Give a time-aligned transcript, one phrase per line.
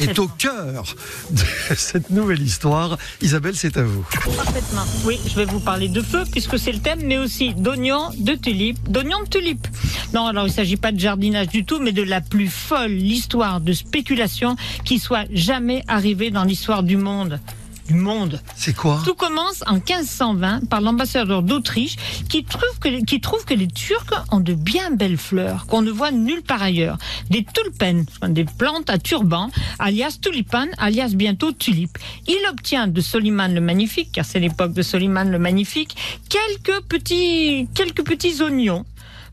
[0.00, 0.84] est au cœur
[1.30, 1.42] de
[1.76, 2.98] cette nouvelle histoire.
[3.22, 4.04] Isabelle, c'est à vous.
[4.36, 4.84] Parfaitement.
[5.04, 8.34] Oui, je vais vous parler de feu puisque c'est le thème, mais aussi d'oignons, de
[8.34, 9.66] tulipes, d'oignons de tulipes.
[10.12, 12.92] Non, alors il ne s'agit pas de jardinage du tout, mais de la plus folle
[12.92, 17.40] histoire de spéculation qui soit jamais arrivée dans l'histoire du monde.
[17.88, 18.40] Du monde.
[18.56, 21.96] C'est quoi Tout commence en 1520 par l'ambassadeur d'Autriche
[22.28, 25.90] qui trouve, que, qui trouve que les Turcs ont de bien belles fleurs qu'on ne
[25.90, 26.98] voit nulle part ailleurs.
[27.30, 31.98] Des tulpens, des plantes à turban, alias tulipan, alias bientôt tulipe.
[32.26, 35.96] Il obtient de Soliman le Magnifique, car c'est l'époque de Soliman le Magnifique,
[36.28, 38.84] quelques petits, quelques petits oignons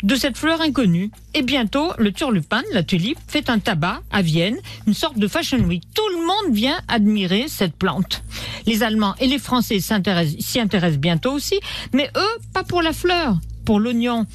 [0.04, 1.10] de cette fleur inconnue.
[1.34, 5.60] Et bientôt, le turlupan, la tulipe, fait un tabac à Vienne, une sorte de fashion
[5.60, 5.84] week.
[5.96, 8.24] Tout le monde vient admirer cette plante.
[8.66, 9.94] Les Allemands et les Français s'y
[10.60, 11.60] intéressent bientôt aussi,
[11.94, 14.26] mais eux, pas pour la fleur pour l'oignon.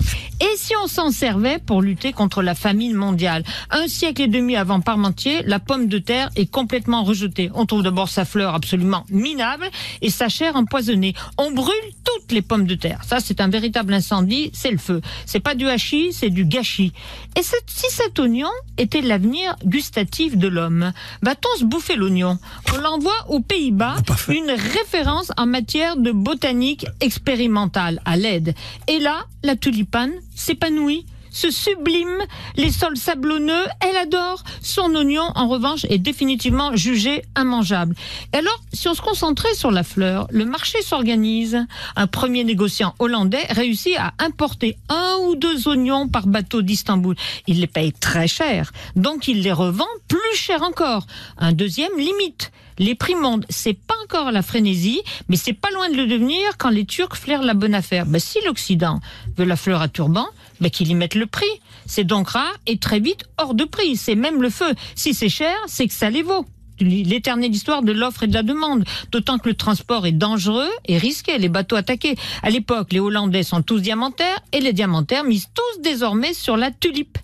[0.41, 3.45] Et si on s'en servait pour lutter contre la famine mondiale?
[3.71, 7.51] Un siècle et demi avant Parmentier, la pomme de terre est complètement rejetée.
[7.55, 9.69] On trouve d'abord sa fleur absolument minable
[10.03, 11.15] et sa chair empoisonnée.
[11.37, 13.01] On brûle toutes les pommes de terre.
[13.05, 15.01] Ça, c'est un véritable incendie, c'est le feu.
[15.27, 16.93] C'est pas du hachis, c'est du gâchis.
[17.37, 22.39] Et si cet oignon était l'avenir gustatif de l'homme, va-t-on se bouffer l'oignon?
[22.75, 23.97] On l'envoie aux Pays-Bas,
[24.29, 28.55] une référence en matière de botanique expérimentale à l'aide.
[28.87, 32.19] Et là, la tulipane s'épanouit, se sublime,
[32.57, 34.43] les sols sablonneux, elle adore.
[34.62, 37.95] Son oignon, en revanche, est définitivement jugé immangeable.
[38.33, 41.59] Alors, si on se concentrait sur la fleur, le marché s'organise.
[41.97, 47.17] Un premier négociant hollandais réussit à importer un ou deux oignons par bateau d'Istanbul.
[47.47, 51.06] Il les paye très cher, donc il les revend plus cher encore.
[51.39, 52.51] Un deuxième limite.
[52.78, 56.56] Les prix montent, c'est pas encore la frénésie, mais c'est pas loin de le devenir
[56.59, 58.06] quand les Turcs flairent la bonne affaire.
[58.06, 59.00] Ben, si l'Occident
[59.37, 60.27] veut la fleur à turban,
[60.60, 61.47] ben, qu'il y mette le prix.
[61.87, 63.97] C'est donc rare et très vite hors de prix.
[63.97, 64.75] C'est même le feu.
[64.95, 66.47] Si c'est cher, c'est que ça les vaut.
[66.81, 68.84] L'éternelle histoire de l'offre et de la demande.
[69.11, 72.15] D'autant que le transport est dangereux et risqué, les bateaux attaqués.
[72.43, 76.71] À l'époque, les Hollandais sont tous diamantaires et les diamantaires misent tous désormais sur la
[76.71, 77.19] tulipe.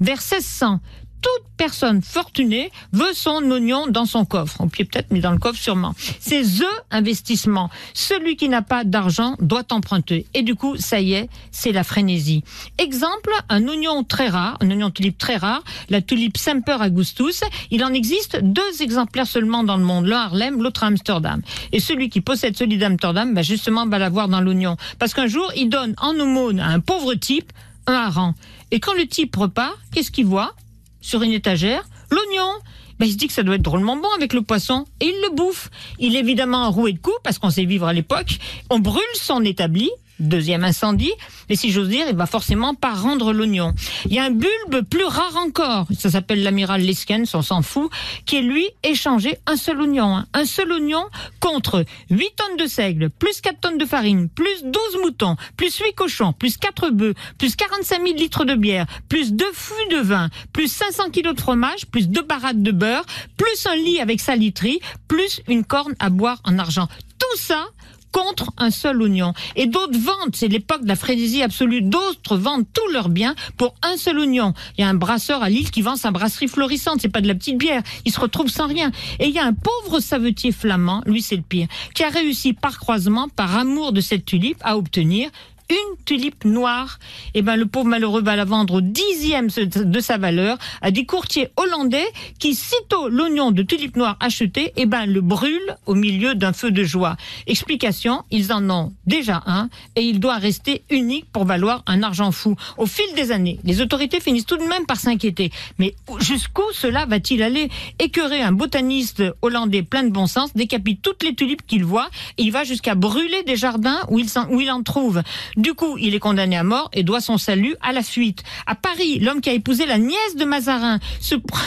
[0.00, 0.80] Vers 1600,
[1.22, 4.60] toute personne fortunée veut son oignon dans son coffre.
[4.60, 5.94] Au pied peut-être, mais dans le coffre sûrement.
[6.20, 7.70] C'est THE investissement.
[7.94, 10.26] Celui qui n'a pas d'argent doit emprunter.
[10.34, 12.42] Et du coup, ça y est, c'est la frénésie.
[12.78, 17.42] Exemple, un oignon très rare, un oignon tulipe très rare, la tulipe Semper Augustus.
[17.70, 21.42] Il en existe deux exemplaires seulement dans le monde, l'un à Harlem, l'autre à Amsterdam.
[21.70, 24.76] Et celui qui possède celui d'Amsterdam, bah justement, va l'avoir dans l'oignon.
[24.98, 27.52] Parce qu'un jour, il donne en aumône à un pauvre type
[27.86, 28.34] un hareng.
[28.70, 30.54] Et quand le type repart, qu'est-ce qu'il voit?
[31.02, 32.52] Sur une étagère l'oignon.
[32.98, 35.22] Ben, il se dit que ça doit être drôlement bon avec le poisson et il
[35.28, 35.70] le bouffe.
[35.98, 38.38] Il est évidemment enroué de coups parce qu'on sait vivre à l'époque.
[38.70, 39.90] On brûle son établi.
[40.22, 41.12] Deuxième incendie,
[41.48, 43.74] et si j'ose dire, il va forcément pas rendre l'oignon.
[44.06, 47.90] Il y a un bulbe plus rare encore, ça s'appelle l'amiral Leskens, on s'en fout,
[48.24, 50.26] qui est lui échangé un seul oignon, hein.
[50.32, 51.04] un seul oignon
[51.40, 54.72] contre 8 tonnes de seigle, plus 4 tonnes de farine, plus 12
[55.02, 59.44] moutons, plus 8 cochons, plus 4 bœufs, plus 45 000 litres de bière, plus 2
[59.52, 63.04] fûts de vin, plus 500 kilos de fromage, plus 2 barattes de beurre,
[63.36, 64.78] plus un lit avec sa literie,
[65.08, 66.86] plus une corne à boire en argent.
[67.18, 67.66] Tout ça
[68.12, 69.32] contre un seul oignon.
[69.56, 73.74] Et d'autres vendent, c'est l'époque de la frénésie absolue, d'autres vendent tous leurs biens pour
[73.82, 74.54] un seul oignon.
[74.76, 77.28] Il y a un brasseur à Lille qui vend sa brasserie florissante, c'est pas de
[77.28, 78.90] la petite bière, il se retrouve sans rien.
[79.18, 82.52] Et il y a un pauvre savetier flamand, lui c'est le pire, qui a réussi
[82.52, 85.30] par croisement, par amour de cette tulipe, à obtenir
[85.72, 86.98] une tulipe noire.
[87.34, 91.04] Et ben le pauvre malheureux va la vendre au dixième de sa valeur à des
[91.06, 92.06] courtiers hollandais
[92.38, 96.70] qui, sitôt l'oignon de tulipe noire acheté, et ben le brûlent au milieu d'un feu
[96.70, 97.16] de joie.
[97.46, 102.32] Explication, ils en ont déjà un et il doit rester unique pour valoir un argent
[102.32, 102.56] fou.
[102.78, 105.50] Au fil des années, les autorités finissent tout de même par s'inquiéter.
[105.78, 107.70] Mais jusqu'où cela va-t-il aller?
[107.98, 112.08] Écœurer un botaniste hollandais plein de bon sens décapite toutes les tulipes qu'il voit
[112.38, 114.18] et il va jusqu'à brûler des jardins où
[114.60, 115.22] il en trouve.
[115.62, 118.42] Du coup, il est condamné à mort et doit son salut à la fuite.
[118.66, 121.62] À Paris, l'homme qui a épousé la nièce de Mazarin se prend...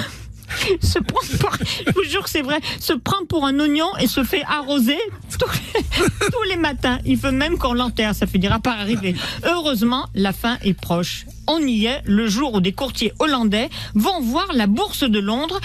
[1.08, 4.98] pour, c'est vrai, se prend pour un oignon et se fait arroser
[5.40, 5.84] tous les,
[6.32, 7.00] tous les matins.
[7.06, 9.16] Il veut même qu'on l'enterre, ça finira par arriver.
[9.46, 11.26] Heureusement, la fin est proche.
[11.48, 15.62] On y est le jour où des courtiers hollandais vont voir la bourse de Londres.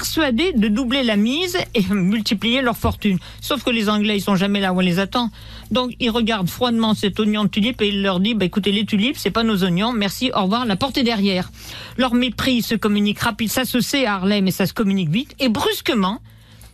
[0.00, 3.18] Persuadés de doubler la mise et multiplier leur fortune.
[3.42, 5.28] Sauf que les Anglais, ils sont jamais là où on les attend.
[5.70, 8.86] Donc, ils regardent froidement cet oignon de tulipe et ils leur disent, bah, écoutez, les
[8.86, 11.52] tulipes, c'est pas nos oignons, merci, au revoir, la porte est derrière.
[11.98, 15.34] Leur mépris se communique rapide, ça se sait à Harlem et ça se communique vite,
[15.38, 16.22] et brusquement,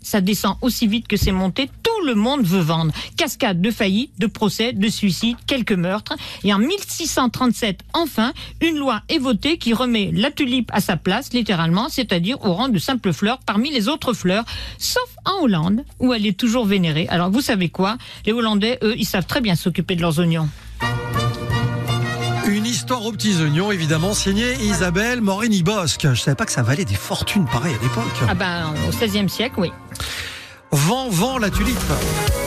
[0.06, 1.68] ça descend aussi vite que c'est monté.
[1.82, 2.92] Tout le monde veut vendre.
[3.16, 6.14] Cascade de faillites, de procès, de suicides, quelques meurtres.
[6.44, 11.32] Et en 1637, enfin, une loi est votée qui remet la tulipe à sa place,
[11.32, 14.44] littéralement, c'est-à-dire au rang de simple fleur parmi les autres fleurs,
[14.78, 17.08] sauf en Hollande, où elle est toujours vénérée.
[17.08, 17.98] Alors, vous savez quoi?
[18.26, 20.48] Les Hollandais, eux, ils savent très bien s'occuper de leurs oignons.
[22.86, 26.06] Une histoire aux petits oignons, évidemment, signée Isabelle Morini-Bosque.
[26.14, 28.04] Je savais pas que ça valait des fortunes pareilles à l'époque.
[28.28, 29.72] Ah ben, au XVIe siècle, oui.
[30.70, 31.76] Vent, vent, la tulipe.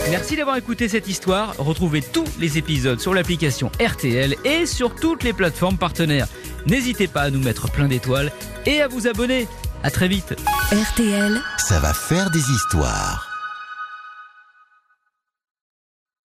[0.09, 1.55] Merci d'avoir écouté cette histoire.
[1.57, 6.27] Retrouvez tous les épisodes sur l'application RTL et sur toutes les plateformes partenaires.
[6.67, 8.31] N'hésitez pas à nous mettre plein d'étoiles
[8.65, 9.45] et à vous abonner.
[9.83, 10.37] À très vite.
[10.71, 11.41] RTL.
[11.57, 13.28] Ça va faire des histoires.